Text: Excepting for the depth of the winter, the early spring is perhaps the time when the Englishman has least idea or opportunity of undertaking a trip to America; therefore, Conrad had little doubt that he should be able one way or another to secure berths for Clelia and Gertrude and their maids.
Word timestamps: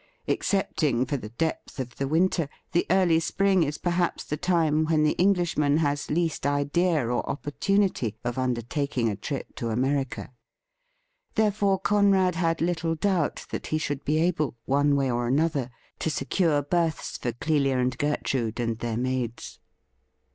Excepting 0.27 1.05
for 1.05 1.15
the 1.15 1.29
depth 1.29 1.79
of 1.79 1.97
the 1.97 2.07
winter, 2.07 2.49
the 2.71 2.87
early 2.89 3.19
spring 3.19 3.61
is 3.61 3.77
perhaps 3.77 4.23
the 4.23 4.35
time 4.35 4.85
when 4.87 5.03
the 5.03 5.11
Englishman 5.11 5.77
has 5.77 6.09
least 6.09 6.47
idea 6.47 7.05
or 7.05 7.21
opportunity 7.29 8.17
of 8.23 8.39
undertaking 8.39 9.09
a 9.09 9.15
trip 9.15 9.55
to 9.57 9.69
America; 9.69 10.31
therefore, 11.35 11.77
Conrad 11.77 12.33
had 12.33 12.61
little 12.61 12.95
doubt 12.95 13.45
that 13.51 13.67
he 13.67 13.77
should 13.77 14.03
be 14.03 14.17
able 14.19 14.55
one 14.65 14.95
way 14.95 15.11
or 15.11 15.27
another 15.27 15.69
to 15.99 16.09
secure 16.09 16.63
berths 16.63 17.19
for 17.19 17.33
Clelia 17.33 17.77
and 17.77 17.95
Gertrude 17.99 18.59
and 18.59 18.79
their 18.79 18.97
maids. 18.97 19.59